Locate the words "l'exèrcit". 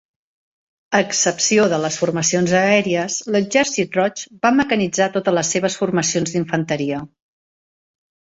3.35-3.99